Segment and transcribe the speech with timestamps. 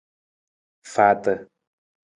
[0.93, 1.33] Faata.